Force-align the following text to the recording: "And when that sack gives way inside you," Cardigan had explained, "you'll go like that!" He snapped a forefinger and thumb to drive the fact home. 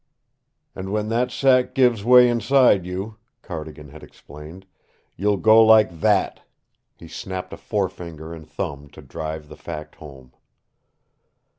"And 0.73 0.91
when 0.91 1.09
that 1.09 1.29
sack 1.29 1.75
gives 1.75 2.03
way 2.03 2.27
inside 2.27 2.87
you," 2.87 3.17
Cardigan 3.43 3.89
had 3.89 4.01
explained, 4.01 4.65
"you'll 5.15 5.37
go 5.37 5.63
like 5.63 5.99
that!" 5.99 6.41
He 6.95 7.07
snapped 7.07 7.53
a 7.53 7.57
forefinger 7.57 8.33
and 8.33 8.49
thumb 8.49 8.87
to 8.93 9.03
drive 9.03 9.47
the 9.47 9.55
fact 9.57 9.97
home. 9.97 10.33